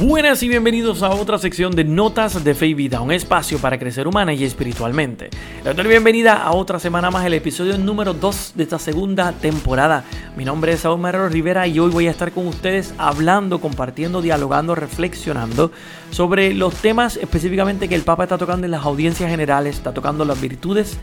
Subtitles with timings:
[0.00, 3.78] Buenas y bienvenidos a otra sección de Notas de Fe y Vida, un espacio para
[3.78, 5.28] crecer humana y espiritualmente.
[5.62, 10.04] Les doy bienvenida a otra semana más, el episodio número 2 de esta segunda temporada.
[10.38, 14.22] Mi nombre es Saúl Marrero Rivera y hoy voy a estar con ustedes hablando, compartiendo,
[14.22, 15.70] dialogando, reflexionando
[16.10, 20.24] sobre los temas específicamente que el Papa está tocando en las audiencias generales, está tocando
[20.24, 20.96] las virtudes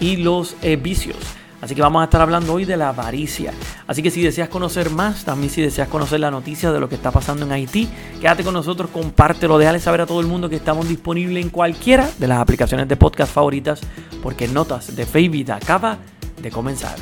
[0.00, 1.18] y los eh, vicios.
[1.60, 3.52] Así que vamos a estar hablando hoy de la avaricia.
[3.86, 6.94] Así que si deseas conocer más, también si deseas conocer la noticia de lo que
[6.94, 7.88] está pasando en Haití,
[8.20, 12.08] quédate con nosotros, compártelo, déjale saber a todo el mundo que estamos disponibles en cualquiera
[12.18, 13.80] de las aplicaciones de podcast favoritas,
[14.22, 15.98] porque Notas de Fe y Vida acaba
[16.40, 16.96] de comenzar.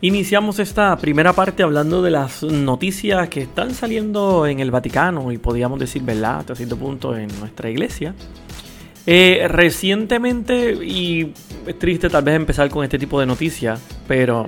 [0.00, 5.38] Iniciamos esta primera parte hablando de las noticias que están saliendo en el Vaticano y
[5.38, 8.14] podríamos decir, ¿verdad?, hasta cierto punto en nuestra iglesia.
[9.10, 11.32] Eh, recientemente, y
[11.66, 14.46] es triste tal vez empezar con este tipo de noticias, pero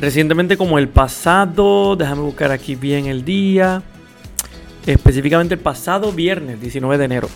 [0.00, 3.82] recientemente como el pasado, déjame buscar aquí bien el día,
[4.86, 7.28] específicamente el pasado viernes 19 de enero,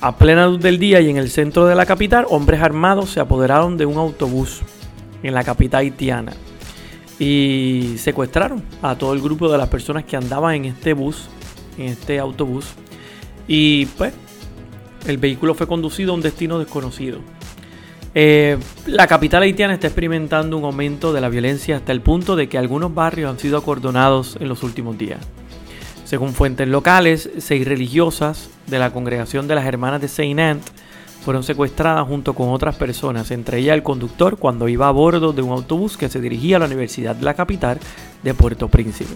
[0.00, 3.20] a plena luz del día y en el centro de la capital, hombres armados se
[3.20, 4.62] apoderaron de un autobús
[5.22, 6.32] en la capital haitiana
[7.18, 11.28] y secuestraron a todo el grupo de las personas que andaban en este bus,
[11.76, 12.64] en este autobús.
[13.46, 14.14] Y pues
[15.06, 17.20] el vehículo fue conducido a un destino desconocido.
[18.14, 22.48] Eh, la capital haitiana está experimentando un aumento de la violencia hasta el punto de
[22.48, 25.20] que algunos barrios han sido acordonados en los últimos días.
[26.04, 30.62] Según fuentes locales, seis religiosas de la congregación de las hermanas de Saint Ant
[31.24, 35.42] fueron secuestradas junto con otras personas, entre ellas el conductor cuando iba a bordo de
[35.42, 37.78] un autobús que se dirigía a la Universidad de la capital
[38.24, 39.14] de Puerto Príncipe.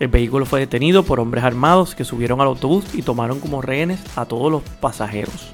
[0.00, 4.00] El vehículo fue detenido por hombres armados que subieron al autobús y tomaron como rehenes
[4.16, 5.52] a todos los pasajeros.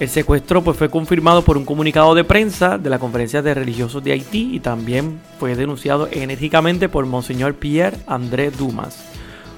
[0.00, 4.02] El secuestro pues, fue confirmado por un comunicado de prensa de la Conferencia de Religiosos
[4.02, 9.04] de Haití y también fue denunciado enérgicamente por Monseñor Pierre André Dumas,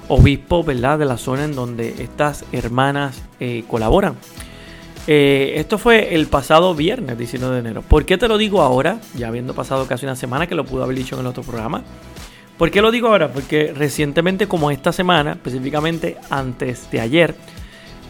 [0.07, 0.99] obispo ¿verdad?
[0.99, 4.15] de la zona en donde estas hermanas eh, colaboran.
[5.07, 7.81] Eh, esto fue el pasado viernes 19 de enero.
[7.81, 8.99] ¿Por qué te lo digo ahora?
[9.15, 11.83] Ya habiendo pasado casi una semana que lo pude haber dicho en el otro programa.
[12.57, 13.31] ¿Por qué lo digo ahora?
[13.31, 17.35] Porque recientemente, como esta semana, específicamente antes de ayer,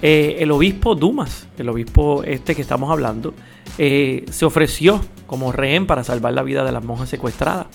[0.02, 3.34] eh, el obispo Dumas, el obispo este que estamos hablando,
[3.80, 7.68] eh, se ofreció como rehén para salvar la vida de las monjas secuestradas.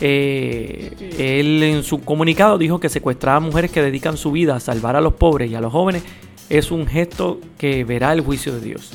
[0.00, 4.60] Eh, él en su comunicado dijo que secuestrar a mujeres que dedican su vida a
[4.60, 6.04] salvar a los pobres y a los jóvenes
[6.48, 8.92] es un gesto que verá el juicio de Dios.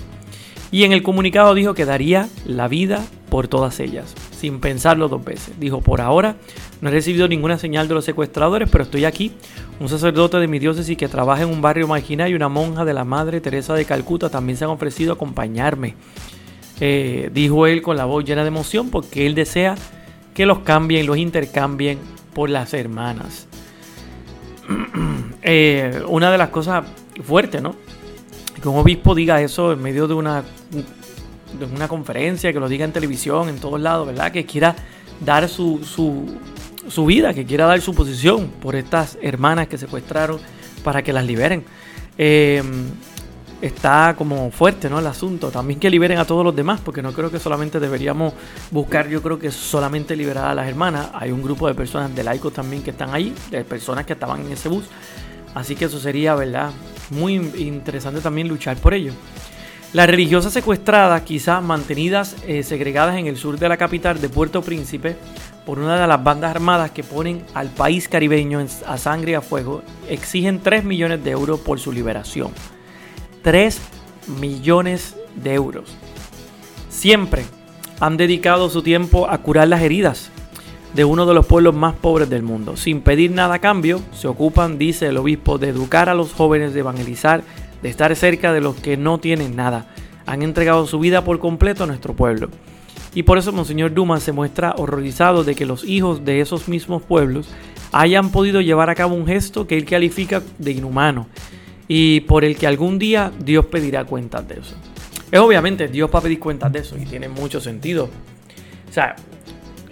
[0.76, 5.24] Y en el comunicado dijo que daría la vida por todas ellas, sin pensarlo dos
[5.24, 5.58] veces.
[5.58, 6.36] Dijo, por ahora
[6.82, 9.32] no he recibido ninguna señal de los secuestradores, pero estoy aquí,
[9.80, 12.94] un sacerdote de mi diócesis que trabaja en un barrio marginal y una monja de
[12.94, 15.96] la Madre Teresa de Calcuta también se han ofrecido a acompañarme.
[16.82, 19.76] Eh, dijo él con la voz llena de emoción porque él desea
[20.34, 22.00] que los cambien, los intercambien
[22.34, 23.48] por las hermanas.
[25.48, 26.84] Eh, una de las cosas
[27.24, 27.76] fuertes, ¿no?
[28.66, 32.84] Que un obispo diga eso en medio de una, de una conferencia, que lo diga
[32.84, 34.32] en televisión, en todos lados, ¿verdad?
[34.32, 34.76] Que quiera
[35.24, 40.40] dar su, su vida, que quiera dar su posición por estas hermanas que secuestraron
[40.84, 41.64] para que las liberen.
[42.18, 42.64] Eh,
[43.62, 44.98] está como fuerte ¿no?
[44.98, 45.52] el asunto.
[45.52, 48.34] También que liberen a todos los demás, porque no creo que solamente deberíamos
[48.72, 51.12] buscar, yo creo que solamente liberar a las hermanas.
[51.14, 54.44] Hay un grupo de personas de laicos también que están ahí, de personas que estaban
[54.44, 54.86] en ese bus.
[55.54, 56.72] Así que eso sería, ¿verdad?
[57.10, 59.14] Muy interesante también luchar por ello.
[59.94, 64.62] Las religiosas secuestradas, quizás mantenidas eh, segregadas en el sur de la capital de Puerto
[64.62, 65.16] Príncipe,
[65.66, 69.42] por una de las bandas armadas que ponen al país caribeño a sangre y a
[69.42, 72.52] fuego, exigen 3 millones de euros por su liberación.
[73.42, 73.80] 3
[74.40, 75.96] millones de euros.
[76.90, 77.46] Siempre
[78.00, 80.30] han dedicado su tiempo a curar las heridas
[80.96, 82.78] de uno de los pueblos más pobres del mundo.
[82.78, 86.74] Sin pedir nada a cambio, se ocupan, dice el obispo, de educar a los jóvenes,
[86.74, 87.44] de evangelizar,
[87.82, 89.88] de estar cerca de los que no tienen nada.
[90.26, 92.50] Han entregado su vida por completo a nuestro pueblo.
[93.14, 97.04] Y por eso Monseñor Dumas se muestra horrorizado de que los hijos de esos mismos
[97.04, 97.50] pueblos
[97.92, 101.28] hayan podido llevar a cabo un gesto que él califica de inhumano
[101.88, 104.76] y por el que algún día Dios pedirá cuentas de eso.
[105.32, 108.10] Es obviamente Dios va a pedir cuentas de eso y tiene mucho sentido.
[108.90, 109.16] O sea,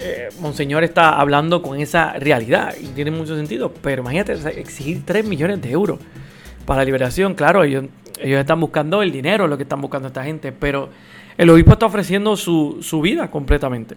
[0.04, 5.26] eh, Monseñor está hablando con esa realidad y tiene mucho sentido, pero imagínate exigir 3
[5.26, 6.00] millones de euros
[6.66, 7.36] para la liberación.
[7.36, 7.86] Claro, ellos,
[8.20, 10.90] ellos están buscando el dinero, lo que están buscando esta gente, pero
[11.38, 13.96] el obispo está ofreciendo su, vida completamente.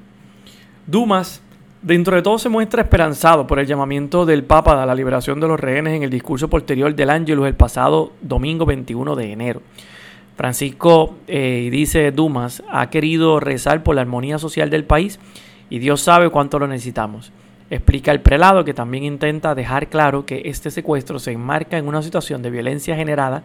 [0.87, 1.43] Dumas,
[1.83, 5.49] dentro de todo, se muestra esperanzado por el llamamiento del Papa a la liberación de
[5.49, 9.63] los rehenes en el discurso posterior del Ángelus el pasado domingo 21 de enero.
[10.37, 15.19] Francisco, eh, dice Dumas, ha querido rezar por la armonía social del país
[15.71, 17.33] y Dios sabe cuánto lo necesitamos.
[17.71, 22.03] Explica el prelado que también intenta dejar claro que este secuestro se enmarca en una
[22.03, 23.45] situación de violencia generada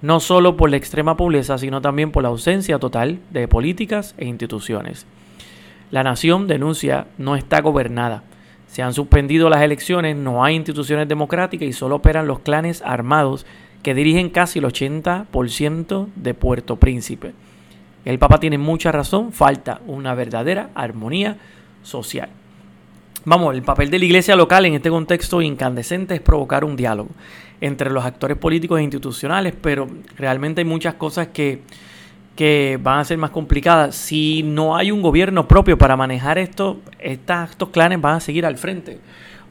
[0.00, 4.26] no solo por la extrema pobreza, sino también por la ausencia total de políticas e
[4.26, 5.06] instituciones.
[5.90, 8.22] La nación, denuncia, no está gobernada.
[8.66, 13.46] Se han suspendido las elecciones, no hay instituciones democráticas y solo operan los clanes armados
[13.82, 17.32] que dirigen casi el 80% de Puerto Príncipe.
[18.08, 21.36] El Papa tiene mucha razón, falta una verdadera armonía
[21.82, 22.30] social.
[23.26, 27.10] Vamos, el papel de la iglesia local en este contexto incandescente es provocar un diálogo
[27.60, 31.60] entre los actores políticos e institucionales, pero realmente hay muchas cosas que,
[32.34, 33.94] que van a ser más complicadas.
[33.94, 38.56] Si no hay un gobierno propio para manejar esto, estos clanes van a seguir al
[38.56, 39.00] frente.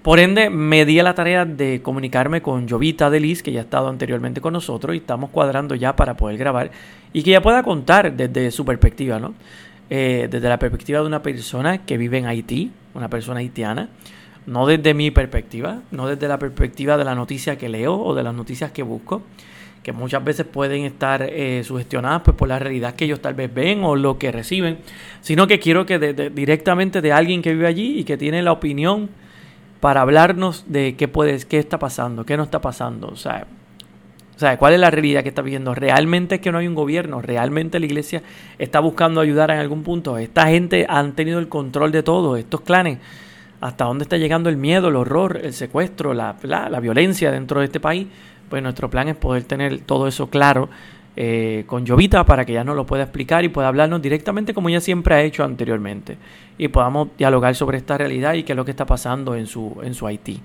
[0.07, 3.63] Por ende, me di a la tarea de comunicarme con Jovita Delis, que ya ha
[3.63, 6.71] estado anteriormente con nosotros y estamos cuadrando ya para poder grabar
[7.11, 9.33] y que ya pueda contar desde su perspectiva, ¿no?
[9.89, 13.89] Eh, desde la perspectiva de una persona que vive en Haití, una persona haitiana,
[14.45, 18.23] no desde mi perspectiva, no desde la perspectiva de la noticia que leo o de
[18.23, 19.23] las noticias que busco,
[19.83, 23.53] que muchas veces pueden estar eh, sugestionadas pues, por la realidad que ellos tal vez
[23.53, 24.77] ven o lo que reciben,
[25.19, 25.99] sino que quiero que
[26.33, 29.09] directamente de alguien que vive allí y que tiene la opinión
[29.79, 33.47] para hablarnos de qué puede, qué está pasando, qué no está pasando, o sea,
[34.37, 35.73] o sea, ¿cuál es la realidad que está viviendo?
[35.73, 37.23] ¿Realmente es que no hay un gobierno?
[37.23, 38.21] ¿Realmente la iglesia
[38.59, 40.19] está buscando ayudar en algún punto?
[40.19, 42.37] ¿Esta gente han tenido el control de todo?
[42.37, 42.99] ¿Estos clanes?
[43.61, 47.65] ¿Hasta dónde está llegando el miedo, el horror, el secuestro, la, la, violencia dentro de
[47.65, 48.05] este país?
[48.47, 50.69] Pues nuestro plan es poder tener todo eso claro
[51.19, 54.69] eh, con Jovita para que ella nos lo pueda explicar y pueda hablarnos directamente como
[54.69, 56.15] ella siempre ha hecho anteriormente.
[56.59, 59.79] Y podamos dialogar sobre esta realidad y qué es lo que está pasando en su,
[59.83, 60.39] en su Haití.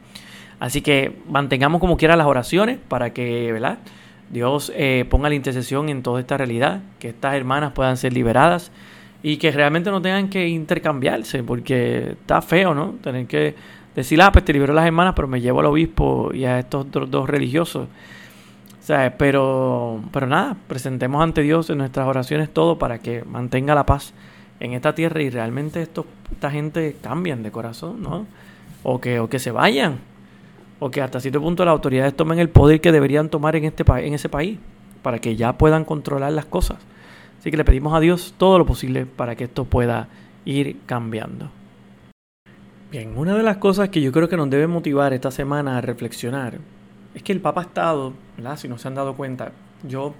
[0.59, 3.81] Así que mantengamos como quiera las oraciones para que ¿verdad?
[4.31, 8.73] Dios eh, ponga la intercesión en toda esta realidad, que estas hermanas puedan ser liberadas
[9.23, 12.95] y que realmente no tengan que intercambiarse, porque está feo, ¿no?
[13.03, 13.55] Tener que
[13.95, 16.91] decir, ah, pues te libero las hermanas, pero me llevo al obispo y a estos
[16.91, 17.89] dos religiosos.
[18.87, 24.13] Pero, pero nada, presentemos ante Dios en nuestras oraciones todo para que mantenga la paz
[24.59, 28.27] en esta tierra y realmente esto, esta gente cambien de corazón, ¿no?
[28.83, 30.01] O que, o que se vayan,
[30.81, 33.85] o que hasta cierto punto las autoridades tomen el poder que deberían tomar en, este
[33.89, 34.59] en ese país
[35.03, 36.79] para que ya puedan controlar las cosas.
[37.39, 40.09] Así que le pedimos a Dios todo lo posible para que esto pueda
[40.45, 41.51] ir cambiando.
[42.91, 45.81] Bien, una de las cosas que yo creo que nos debe motivar esta semana a
[45.81, 46.59] reflexionar
[47.15, 48.57] es que el Papa ha estado, ¿verdad?
[48.57, 49.53] si no se han dado cuenta,
[49.87, 50.15] yo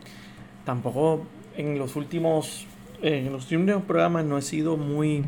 [0.65, 2.67] tampoco en los últimos,
[3.03, 5.25] en los últimos programas no he sido muy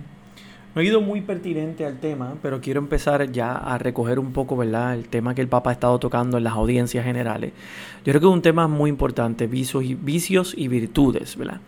[0.74, 4.56] no he ido muy pertinente al tema, pero quiero empezar ya a recoger un poco,
[4.56, 4.94] ¿verdad?
[4.94, 7.52] El tema que el Papa ha estado tocando en las audiencias generales.
[8.04, 11.60] Yo creo que es un tema muy importante, vicios y, vicios y virtudes, ¿verdad?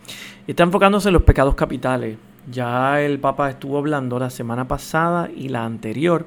[0.48, 2.18] está enfocándose en los pecados capitales.
[2.50, 6.26] Ya el Papa estuvo hablando la semana pasada y la anterior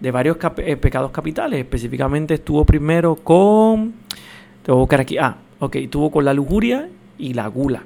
[0.00, 1.60] de varios eh, pecados capitales.
[1.60, 3.94] Específicamente estuvo primero con...
[4.62, 5.18] Te voy buscar aquí.
[5.18, 5.76] Ah, ok.
[5.76, 6.88] Estuvo con la lujuria
[7.18, 7.82] y la gula.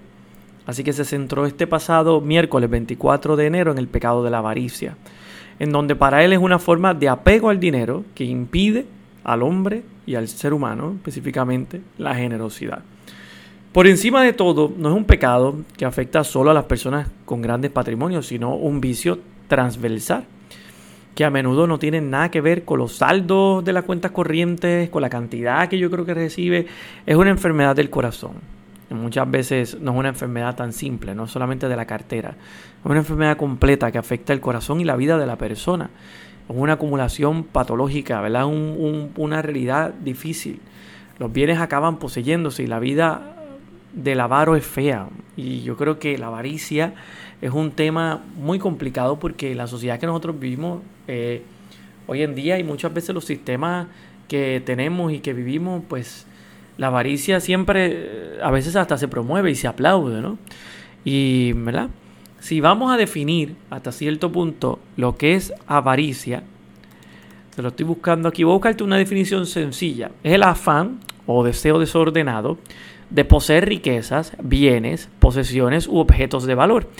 [0.67, 4.39] Así que se centró este pasado miércoles 24 de enero en el pecado de la
[4.39, 4.97] avaricia,
[5.59, 8.87] en donde para él es una forma de apego al dinero que impide
[9.25, 12.83] al hombre y al ser humano específicamente la generosidad.
[13.73, 17.43] Por encima de todo, no es un pecado que afecta solo a las personas con
[17.43, 19.19] grandes patrimonios, sino un vicio
[19.49, 20.25] transversal
[21.15, 24.91] que a menudo no tiene nada que ver con los saldos de las cuentas corrientes,
[24.91, 26.67] con la cantidad que yo creo que recibe,
[27.06, 28.55] es una enfermedad del corazón
[28.94, 32.99] muchas veces no es una enfermedad tan simple, no solamente de la cartera, es una
[32.99, 35.91] enfermedad completa que afecta el corazón y la vida de la persona.
[36.49, 38.47] Es una acumulación patológica, ¿verdad?
[38.47, 40.61] una realidad difícil.
[41.19, 43.44] Los bienes acaban poseyéndose y la vida
[43.94, 45.08] del avaro es fea.
[45.36, 46.94] Y yo creo que la avaricia
[47.41, 51.43] es un tema muy complicado porque la sociedad que nosotros vivimos eh,
[52.06, 53.86] hoy en día y muchas veces los sistemas
[54.29, 56.27] que tenemos y que vivimos, pues
[56.77, 60.39] la avaricia siempre, a veces hasta se promueve y se aplaude, ¿no?
[61.05, 61.89] Y, ¿verdad?
[62.41, 66.43] Si vamos a definir hasta cierto punto lo que es avaricia,
[67.55, 70.10] te lo estoy buscando aquí, voy a buscarte una definición sencilla.
[70.22, 72.58] Es el afán o deseo desordenado
[73.15, 76.91] de poseer riquezas, bienes, posesiones u objetos de valor,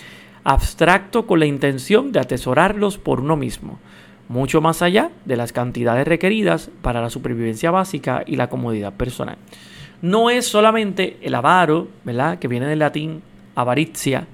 [0.44, 3.80] abstracto con la intención de atesorarlos por uno mismo,
[4.28, 9.38] mucho más allá de las cantidades requeridas para la supervivencia básica y la comodidad personal.
[10.02, 12.38] No es solamente el avaro, ¿verdad?
[12.38, 13.23] Que viene del latín
[13.56, 14.26] avaricia.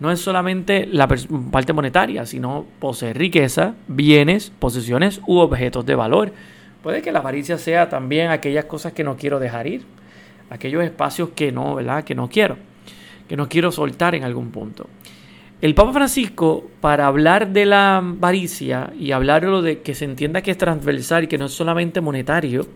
[0.00, 6.32] No es solamente la parte monetaria, sino poseer riqueza, bienes, posesiones u objetos de valor.
[6.82, 9.84] Puede que la avaricia sea también aquellas cosas que no quiero dejar ir,
[10.50, 12.04] aquellos espacios que no, ¿verdad?
[12.04, 12.58] Que no quiero,
[13.28, 14.86] que no quiero soltar en algún punto.
[15.62, 20.52] El Papa Francisco, para hablar de la avaricia y hablarlo de que se entienda que
[20.52, 22.66] es transversal y que no es solamente monetario,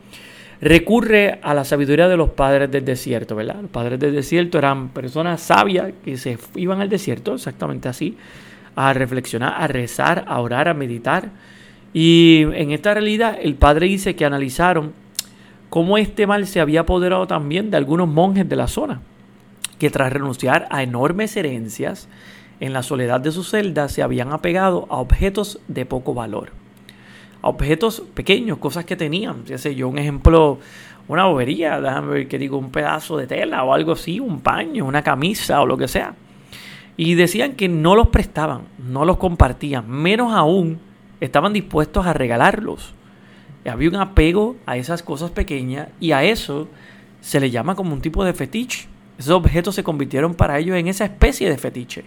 [0.61, 3.63] recurre a la sabiduría de los padres del desierto, ¿verdad?
[3.63, 8.17] Los padres del desierto eran personas sabias que se iban al desierto, exactamente así,
[8.77, 11.31] a reflexionar, a rezar, a orar, a meditar.
[11.95, 14.93] Y en esta realidad el padre dice que analizaron
[15.71, 19.01] cómo este mal se había apoderado también de algunos monjes de la zona,
[19.79, 22.09] que tras renunciar a enormes herencias,
[22.61, 26.53] en la soledad de su celda se habían apegado a objetos de poco valor
[27.45, 29.45] a objetos pequeños, cosas que tenían.
[29.45, 30.59] Ya sé yo, un ejemplo,
[31.09, 34.87] una bobería, déjame ver que digo, un pedazo de tela o algo así, un paño,
[34.87, 36.15] una camisa o lo que sea.
[36.97, 40.79] Y decían que no los prestaban, no los compartían, menos aún
[41.21, 42.95] estaban dispuestos a regalarlos.
[43.67, 46.69] Había un apego a esas cosas pequeñas y a eso
[47.21, 48.89] se le llama como un tipo de fetiche.
[49.19, 52.05] Esos objetos se convirtieron para ellos en esa especie de fetiche,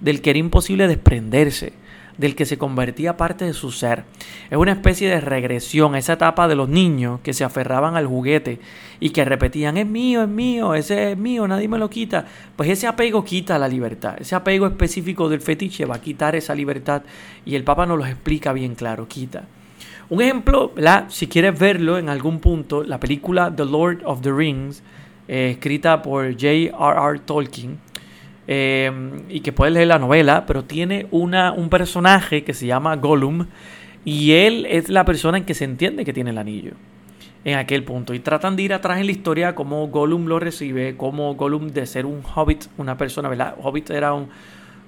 [0.00, 1.72] del que era imposible desprenderse
[2.18, 4.04] del que se convertía parte de su ser.
[4.50, 8.06] Es una especie de regresión a esa etapa de los niños que se aferraban al
[8.06, 8.60] juguete
[9.00, 12.26] y que repetían, es mío, es mío, ese es mío, nadie me lo quita.
[12.56, 14.16] Pues ese apego quita la libertad.
[14.18, 17.02] Ese apego específico del fetiche va a quitar esa libertad
[17.44, 19.44] y el Papa nos lo explica bien claro, quita.
[20.10, 20.72] Un ejemplo,
[21.08, 24.82] si quieres verlo en algún punto, la película The Lord of the Rings,
[25.28, 27.20] eh, escrita por J.R.R.
[27.20, 27.78] Tolkien,
[28.46, 32.94] Em, y que puedes leer la novela, pero tiene una, un personaje que se llama
[32.96, 33.46] Gollum
[34.04, 36.72] y él es la persona en que se entiende que tiene el anillo
[37.46, 38.12] en aquel punto.
[38.12, 41.86] Y tratan de ir atrás en la historia cómo Gollum lo recibe, cómo Gollum de
[41.86, 43.54] ser un hobbit, una persona, ¿verdad?
[43.62, 44.28] Hobbit era un,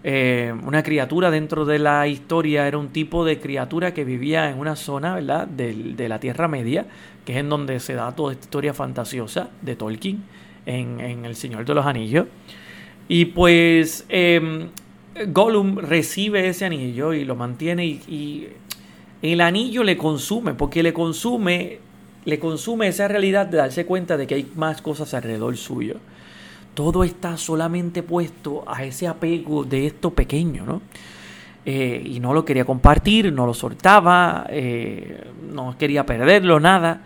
[0.04, 4.58] eh, una criatura dentro de la historia, era un tipo de criatura que vivía en
[4.58, 5.46] una zona, ¿verdad?
[5.46, 6.86] De, de la Tierra Media,
[7.24, 10.22] que es en donde se da toda esta historia fantasiosa de Tolkien
[10.66, 12.26] en, en El Señor de los Anillos.
[13.08, 14.68] Y pues em,
[15.28, 18.48] Gollum recibe ese anillo y lo mantiene y,
[19.22, 21.78] el anillo le consume, porque le consume,
[22.26, 25.96] le consume esa realidad de darse cuenta de que hay más cosas alrededor suyo.
[26.76, 30.82] Todo está solamente puesto a ese apego de esto pequeño, ¿no?
[31.64, 37.00] Eh, y no lo quería compartir, no lo soltaba, eh, no quería perderlo, nada.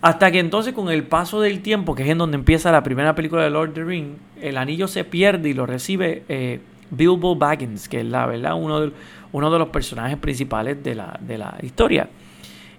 [0.00, 3.14] Hasta que entonces con el paso del tiempo, que es en donde empieza la primera
[3.14, 6.60] película de Lord of the Ring, el anillo se pierde y lo recibe eh,
[6.90, 8.92] Bilbo Baggins, que es la verdad uno de,
[9.32, 12.08] uno de los personajes principales de la, de la historia.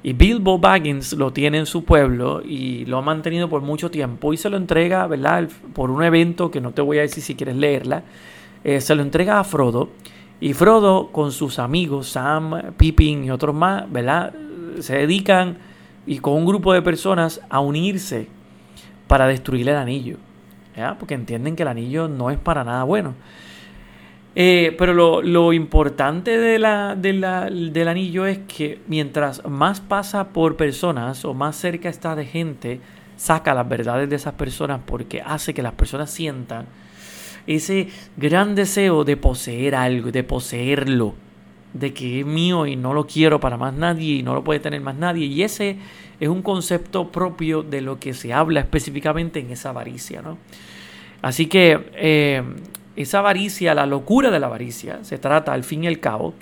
[0.04, 4.34] Y Bilbo Baggins lo tiene en su pueblo y lo ha mantenido por mucho tiempo
[4.34, 5.48] y se lo entrega, ¿verdad?
[5.74, 8.04] Por un evento que no te voy a decir si quieres leerla.
[8.64, 9.90] Eh, se lo entrega a Frodo
[10.40, 14.34] y Frodo con sus amigos Sam, Pippin y otros más, ¿verdad?
[14.80, 15.58] Se dedican
[16.08, 18.28] y con un grupo de personas a unirse
[19.08, 20.18] para destruir el anillo.
[20.98, 23.14] Porque entienden que el anillo no es para nada bueno.
[24.34, 31.26] Eh, pero lo, importante de la, del anillo es que mientras más pasa por personas
[31.26, 32.80] o más cerca está de gente,
[33.18, 36.66] saca las verdades de esas personas porque hace que las personas sientan
[37.46, 41.16] ese gran deseo de poseer algo, de poseerlo
[41.74, 44.60] de que es mío y no lo quiero para más nadie y no lo puede
[44.60, 45.26] tener más nadie.
[45.26, 45.78] Y ese
[46.20, 50.22] es un concepto propio de lo que se habla específicamente en esa avaricia.
[50.22, 50.38] ¿no?
[51.22, 52.44] Así que eh,
[52.96, 56.34] esa avaricia, la locura de la avaricia, se trata al fin y al cabo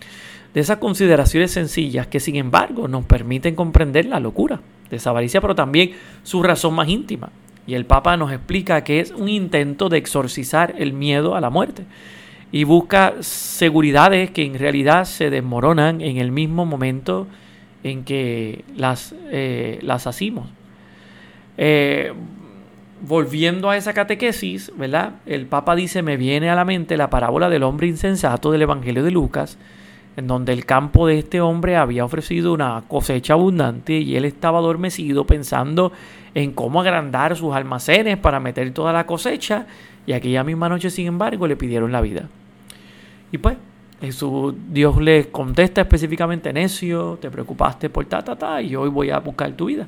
[0.54, 5.42] de esas consideraciones sencillas que sin embargo nos permiten comprender la locura de esa avaricia,
[5.42, 5.92] pero también
[6.24, 7.30] su razón más íntima.
[7.68, 11.52] Y el Papa nos explica que es un intento de exorcizar el miedo a la
[11.52, 11.84] muerte
[12.52, 17.28] y busca seguridades que en realidad se desmoronan en el mismo momento
[17.84, 20.50] en que las, eh, las hacemos.
[21.58, 22.14] Eh,
[23.02, 25.14] volviendo a esa catequesis, ¿verdad?
[25.26, 29.04] El Papa dice, me viene a la mente la parábola del hombre insensato del Evangelio
[29.04, 29.58] de Lucas,
[30.18, 34.60] en donde el campo de este hombre había ofrecido una cosecha abundante y él estaba
[34.60, 35.92] adormecido pensando
[36.36, 39.66] en cómo agrandar sus almacenes para meter toda la cosecha
[40.06, 42.28] y aquella misma noche, sin embargo, le pidieron la vida.
[43.32, 43.58] Y pues,
[44.70, 49.20] Dios le contesta específicamente, necio, te preocupaste por ta, ta, ta, y hoy voy a
[49.20, 49.88] buscar tu vida.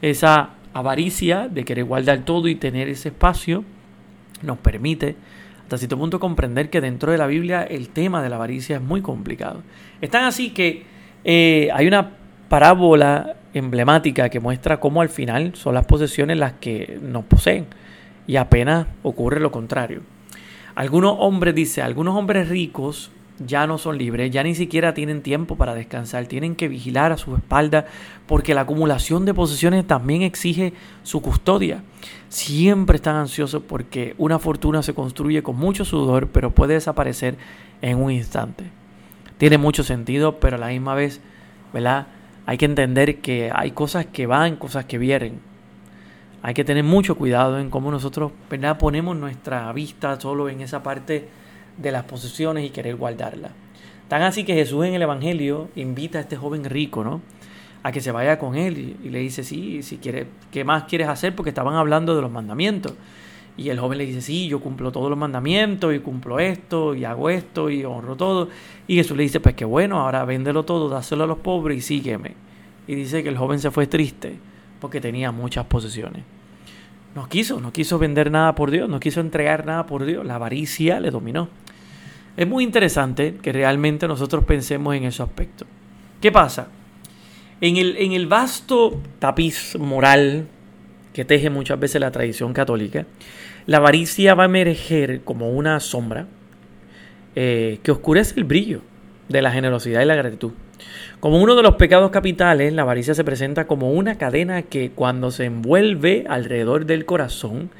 [0.00, 3.64] Esa avaricia de querer guardar todo y tener ese espacio
[4.42, 5.16] nos permite
[5.62, 8.82] hasta cierto punto comprender que dentro de la Biblia el tema de la avaricia es
[8.82, 9.62] muy complicado.
[10.00, 10.84] Es tan así que
[11.24, 12.10] eh, hay una
[12.48, 17.66] parábola emblemática que muestra cómo al final son las posesiones las que nos poseen
[18.26, 20.02] y apenas ocurre lo contrario.
[20.74, 25.56] Algunos hombres, dice, algunos hombres ricos ya no son libres, ya ni siquiera tienen tiempo
[25.56, 27.86] para descansar, tienen que vigilar a su espalda
[28.26, 30.72] porque la acumulación de posesiones también exige
[31.02, 31.82] su custodia.
[32.28, 37.36] Siempre están ansiosos porque una fortuna se construye con mucho sudor, pero puede desaparecer
[37.82, 38.64] en un instante.
[39.38, 41.20] Tiene mucho sentido, pero a la misma vez,
[41.72, 42.06] ¿verdad?
[42.46, 45.40] Hay que entender que hay cosas que van, cosas que vienen.
[46.42, 48.78] Hay que tener mucho cuidado en cómo nosotros, ¿verdad?
[48.78, 51.28] Ponemos nuestra vista solo en esa parte
[51.76, 53.52] de las posesiones y querer guardarlas.
[54.08, 57.20] Tan así que Jesús en el Evangelio invita a este joven rico, ¿no?
[57.82, 61.08] A que se vaya con él y, le dice, sí, si quiere, ¿qué más quieres
[61.08, 61.34] hacer?
[61.34, 62.94] Porque estaban hablando de los mandamientos.
[63.56, 67.04] Y el joven le dice, sí, yo cumplo todos los mandamientos y cumplo esto y
[67.04, 68.48] hago esto y honro todo.
[68.86, 71.80] Y Jesús le dice, pues qué bueno, ahora véndelo todo, dáselo a los pobres y
[71.80, 72.34] sígueme.
[72.86, 74.38] Y dice que el joven se fue triste
[74.80, 76.24] porque tenía muchas posesiones.
[77.14, 80.26] No quiso, no quiso vender nada por Dios, no quiso entregar nada por Dios.
[80.26, 81.48] La avaricia le dominó.
[82.36, 85.66] Es muy interesante que realmente nosotros pensemos en ese aspecto.
[86.20, 86.68] ¿Qué pasa?
[87.60, 90.48] En el, en el vasto tapiz moral
[91.12, 93.06] que teje muchas veces la tradición católica,
[93.66, 96.26] la avaricia va a emerger como una sombra
[97.36, 98.82] eh, que oscurece el brillo
[99.28, 100.52] de la generosidad y la gratitud.
[101.20, 105.30] Como uno de los pecados capitales, la avaricia se presenta como una cadena que cuando
[105.30, 107.70] se envuelve alrededor del corazón,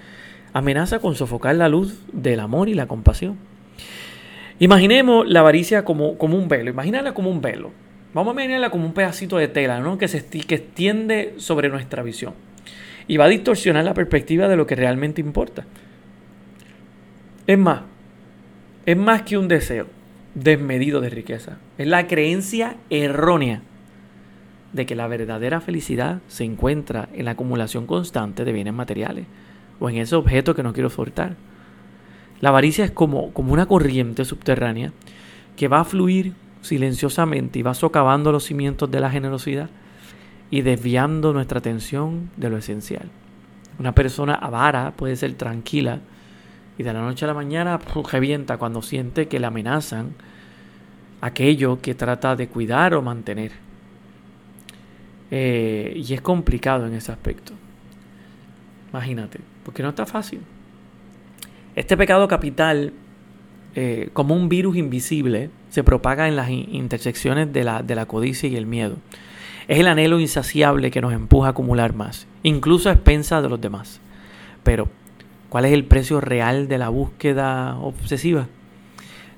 [0.52, 3.36] amenaza con sofocar la luz del amor y la compasión.
[4.58, 7.72] Imaginemos la avaricia como, como un velo, imagínala como un velo.
[8.12, 9.98] Vamos a imaginarla como un pedacito de tela ¿no?
[9.98, 12.34] que se que extiende sobre nuestra visión
[13.08, 15.64] y va a distorsionar la perspectiva de lo que realmente importa.
[17.46, 17.82] Es más,
[18.86, 19.86] es más que un deseo
[20.34, 21.58] desmedido de riqueza.
[21.76, 23.62] Es la creencia errónea
[24.72, 29.26] de que la verdadera felicidad se encuentra en la acumulación constante de bienes materiales
[29.78, 31.36] o en ese objeto que no quiero soltar.
[32.40, 34.92] La avaricia es como, como una corriente subterránea
[35.56, 39.70] que va a fluir silenciosamente y va socavando los cimientos de la generosidad
[40.50, 43.10] y desviando nuestra atención de lo esencial.
[43.78, 46.00] Una persona avara puede ser tranquila
[46.78, 47.78] y de la noche a la mañana
[48.10, 50.14] revienta cuando siente que le amenazan
[51.20, 53.52] aquello que trata de cuidar o mantener.
[55.30, 57.52] Eh, y es complicado en ese aspecto.
[58.90, 60.40] Imagínate, porque no está fácil.
[61.76, 62.92] Este pecado capital,
[63.74, 68.66] eh, como un virus invisible, se propaga en las intersecciones de la, codicia y el
[68.66, 68.96] miedo.
[69.66, 73.60] Es el anhelo insaciable que nos empuja a acumular más, incluso a expensas de los
[73.60, 74.00] demás.
[74.62, 74.88] Pero,
[75.48, 78.46] ¿cuál es el precio real de la búsqueda obsesiva?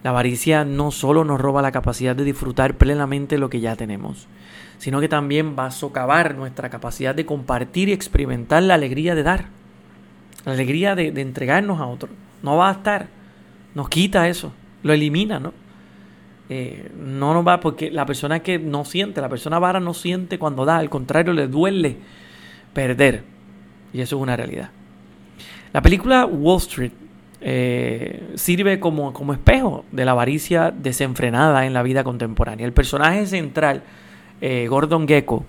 [0.02, 4.28] La avaricia no solo nos roba la capacidad de disfrutar plenamente lo que ya tenemos,
[4.76, 9.22] sino que también va a socavar nuestra capacidad de compartir y experimentar la alegría de
[9.22, 9.46] dar,
[10.44, 12.10] la alegría de, de entregarnos a otro
[12.42, 13.08] no va a estar.
[13.74, 15.52] Nos quita eso, lo elimina, ¿no?
[16.48, 20.38] Eh, no nos va porque la persona que no siente, la persona vara no siente
[20.38, 21.96] cuando da, al contrario, le duele
[22.72, 23.24] perder.
[23.92, 24.70] Y eso es una realidad.
[25.72, 26.92] La película Wall Street
[27.40, 32.64] eh, sirve como, como espejo de la avaricia desenfrenada en la vida contemporánea.
[32.64, 33.82] El personaje central,
[34.40, 35.44] eh, Gordon Gecko,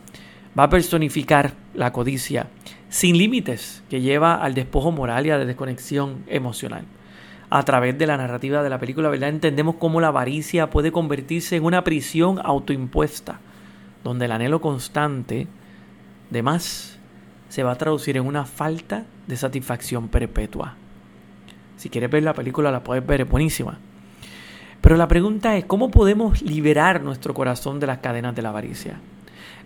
[0.58, 2.48] va a personificar la codicia
[2.90, 6.86] sin límites que lleva al despojo moral y a la desconexión emocional.
[7.50, 9.30] A través de la narrativa de la película, ¿verdad?
[9.30, 13.40] Entendemos cómo la avaricia puede convertirse en una prisión autoimpuesta,
[14.04, 15.48] donde el anhelo constante
[16.30, 17.00] de más
[17.50, 20.76] se va a traducir en una falta de satisfacción perpetua.
[21.78, 23.78] Si quieres ver la película, la puedes ver, es buenísima.
[24.82, 29.00] Pero la pregunta es, ¿cómo podemos liberar nuestro corazón de las cadenas de la avaricia?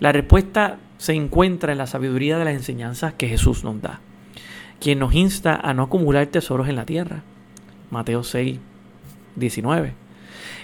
[0.01, 3.99] La respuesta se encuentra en la sabiduría de las enseñanzas que Jesús nos da,
[4.79, 7.21] quien nos insta a no acumular tesoros en la tierra.
[7.91, 8.57] Mateo 6,
[9.35, 9.93] 19.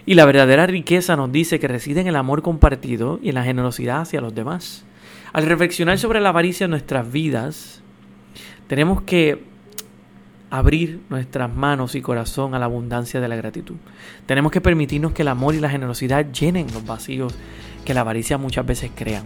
[0.08, 3.44] Y la verdadera riqueza nos dice que reside en el amor compartido y en la
[3.44, 4.86] generosidad hacia los demás.
[5.34, 7.84] Al reflexionar sobre la avaricia en nuestras vidas,
[8.66, 9.44] tenemos que
[10.50, 13.76] abrir nuestras manos y corazón a la abundancia de la gratitud.
[14.26, 17.36] Tenemos que permitirnos que el amor y la generosidad llenen los vacíos
[17.86, 19.24] que la avaricia muchas veces crean.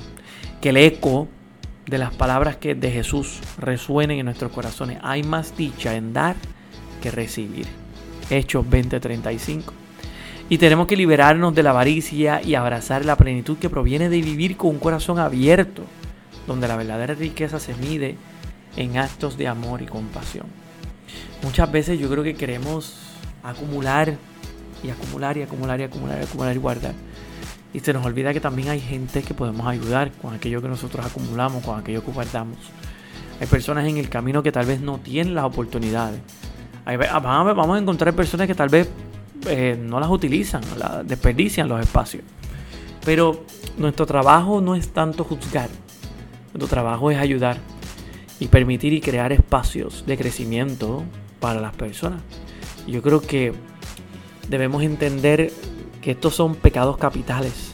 [0.62, 1.28] Que el eco
[1.86, 5.00] de las palabras que de Jesús resuenen en nuestros corazones.
[5.02, 6.36] Hay más dicha en dar
[7.02, 7.66] que recibir.
[8.30, 9.74] Hechos 20:35.
[10.50, 14.58] Y tenemos que liberarnos de la avaricia y abrazar la plenitud que proviene de vivir
[14.58, 15.84] con un corazón abierto,
[16.46, 18.18] donde la verdadera riqueza se mide
[18.76, 20.61] en actos de amor y compasión.
[21.43, 22.95] Muchas veces yo creo que queremos
[23.43, 24.17] acumular
[24.84, 26.93] y acumular y acumular y acumular y acumular y guardar.
[27.73, 31.06] Y se nos olvida que también hay gente que podemos ayudar con aquello que nosotros
[31.06, 32.58] acumulamos, con aquello que guardamos.
[33.39, 36.19] Hay personas en el camino que tal vez no tienen las oportunidades.
[36.86, 38.89] vamos a encontrar personas que tal vez
[39.47, 40.62] eh, no las utilizan,
[41.06, 42.23] desperdician los espacios.
[43.04, 43.45] Pero
[43.77, 45.69] nuestro trabajo no es tanto juzgar,
[46.54, 47.58] nuestro trabajo es ayudar
[48.39, 51.04] y permitir y crear espacios de crecimiento
[51.41, 52.21] para las personas.
[52.88, 53.51] Yo creo que
[54.47, 55.51] debemos entender
[56.01, 57.71] que estos son pecados capitales.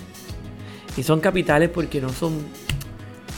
[0.96, 2.34] Y son capitales porque no son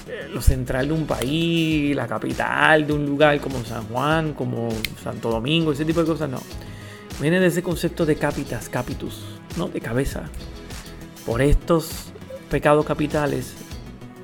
[0.08, 4.70] eh, lo central de un país, la capital de un lugar como San Juan, como
[5.04, 6.40] Santo Domingo, ese tipo de cosas, no.
[7.20, 9.26] Viene de ese concepto de capitas, capitus,
[9.58, 9.68] ¿no?
[9.68, 10.30] De cabeza.
[11.26, 12.14] Por estos
[12.50, 13.56] pecados capitales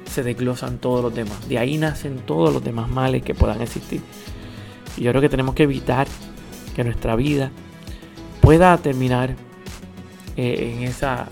[0.10, 1.50] se desglosan todos los demás.
[1.50, 4.02] De ahí nacen todos los demás males que puedan existir.
[4.98, 6.08] Y yo creo que tenemos que evitar
[6.76, 7.52] que nuestra vida
[8.42, 9.36] pueda terminar
[10.38, 11.28] eh, en esa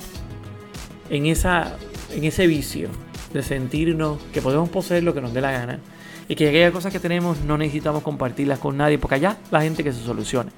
[1.10, 1.78] en esa
[2.12, 2.90] en ese vicio
[3.34, 5.80] de sentirnos que podemos poseer lo que nos dé la gana
[6.28, 9.84] y que aquellas cosas que tenemos no necesitamos compartirlas con nadie porque allá la gente
[9.84, 10.52] que se solucione.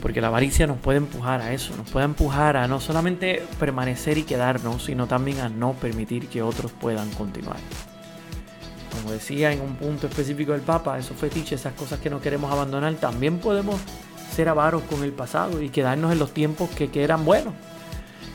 [0.00, 4.16] Porque la avaricia nos puede empujar a eso, nos puede empujar a no solamente permanecer
[4.16, 7.58] y quedarnos, sino también a no permitir que otros puedan continuar.
[8.92, 12.52] Como decía en un punto específico del Papa, esos fetiches, esas cosas que no queremos
[12.52, 13.80] abandonar, también podemos
[14.34, 17.54] ser avaros con el pasado y quedarnos en los tiempos que, que eran buenos.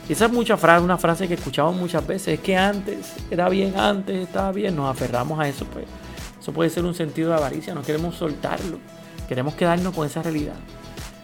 [0.08, 4.16] Y esa es una frase que escuchamos muchas veces, es que antes era bien, antes
[4.16, 5.84] estaba bien, nos aferramos a eso, pues
[6.40, 8.78] eso puede ser un sentido de avaricia, no queremos soltarlo,
[9.28, 10.54] queremos quedarnos con esa realidad.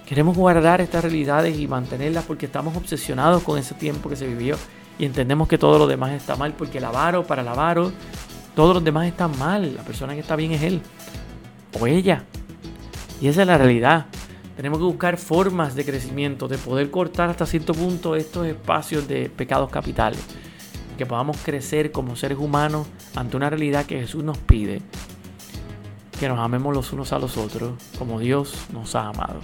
[0.04, 4.56] Queremos guardar estas realidades y mantenerlas porque estamos obsesionados con ese tiempo que se vivió
[4.98, 7.92] y entendemos que todo lo demás está mal porque el avaro, para el avaro,
[8.54, 9.74] todos los demás están mal.
[9.74, 10.82] La persona que está bien es él
[11.78, 12.24] o ella.
[13.20, 14.06] Y esa es la realidad.
[14.56, 19.30] Tenemos que buscar formas de crecimiento, de poder cortar hasta cierto punto estos espacios de
[19.30, 20.20] pecados capitales.
[20.98, 24.82] Que podamos crecer como seres humanos ante una realidad que Jesús nos pide.
[26.20, 29.40] Que nos amemos los unos a los otros como Dios nos ha amado.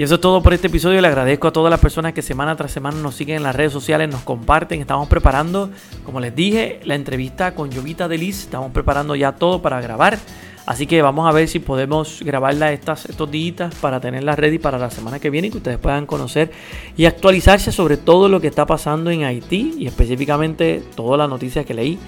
[0.00, 0.98] Y eso es todo por este episodio.
[1.02, 3.70] Le agradezco a todas las personas que semana tras semana nos siguen en las redes
[3.70, 4.80] sociales, nos comparten.
[4.80, 5.68] Estamos preparando,
[6.06, 8.44] como les dije, la entrevista con Jovita Delis.
[8.44, 10.18] Estamos preparando ya todo para grabar.
[10.64, 14.78] Así que vamos a ver si podemos grabarla estas, estos días para tenerla ready para
[14.78, 16.50] la semana que viene y que ustedes puedan conocer
[16.96, 21.66] y actualizarse sobre todo lo que está pasando en Haití y específicamente todas las noticias
[21.66, 21.98] que leí.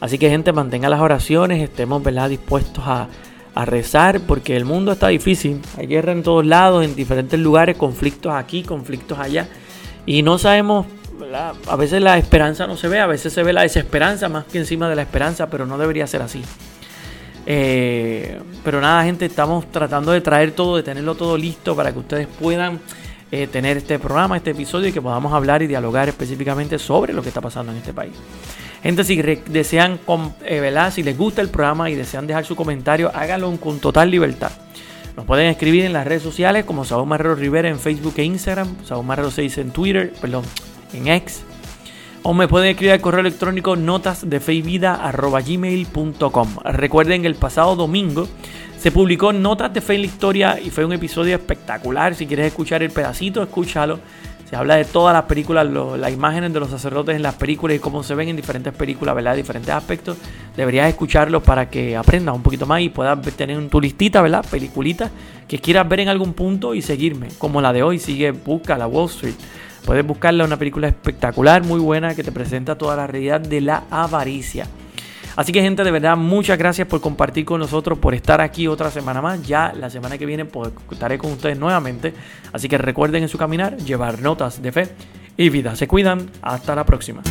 [0.00, 3.08] Así que gente, mantenga las oraciones, estemos dispuestos a
[3.54, 5.60] a rezar porque el mundo está difícil.
[5.76, 9.48] Hay guerra en todos lados, en diferentes lugares, conflictos aquí, conflictos allá.
[10.06, 10.86] Y no sabemos,
[11.68, 14.58] a veces la esperanza no se ve, a veces se ve la desesperanza más que
[14.58, 16.42] encima de la esperanza, pero no debería ser así.
[17.46, 21.98] Eh, pero nada, gente, estamos tratando de traer todo, de tenerlo todo listo para que
[21.98, 22.80] ustedes puedan
[23.30, 27.22] eh, tener este programa, este episodio y que podamos hablar y dialogar específicamente sobre lo
[27.22, 28.12] que está pasando en este país.
[28.82, 30.00] Gente, si desean,
[30.44, 34.50] eh, si les gusta el programa y desean dejar su comentario, háganlo con total libertad.
[35.16, 38.84] Nos pueden escribir en las redes sociales como Saúl Marrero Rivera en Facebook e Instagram,
[38.84, 40.42] Saúl Marrero 6 en Twitter, perdón,
[40.92, 41.44] en X.
[42.24, 48.28] O me pueden escribir al correo electrónico notasdefeivida.gmail.com Recuerden que el pasado domingo
[48.78, 52.16] se publicó Notas de Fe en la Historia y fue un episodio espectacular.
[52.16, 54.00] Si quieres escuchar el pedacito, escúchalo.
[54.52, 57.80] Se habla de todas las películas, las imágenes de los sacerdotes en las películas y
[57.80, 59.34] cómo se ven en diferentes películas, ¿verdad?
[59.34, 60.18] Diferentes aspectos.
[60.54, 64.44] Deberías escucharlo para que aprendas un poquito más y puedas tener en tu listita, ¿verdad?
[64.50, 65.10] Peliculitas
[65.48, 67.28] que quieras ver en algún punto y seguirme.
[67.38, 69.36] Como la de hoy, sigue, busca la Wall Street.
[69.86, 73.84] Puedes buscarla, una película espectacular, muy buena, que te presenta toda la realidad de la
[73.90, 74.66] avaricia.
[75.36, 78.90] Así que gente, de verdad, muchas gracias por compartir con nosotros, por estar aquí otra
[78.90, 79.42] semana más.
[79.46, 82.12] Ya la semana que viene pues, estaré con ustedes nuevamente.
[82.52, 84.88] Así que recuerden en su caminar llevar notas de fe
[85.36, 85.76] y vida.
[85.76, 86.30] Se cuidan.
[86.42, 87.22] Hasta la próxima.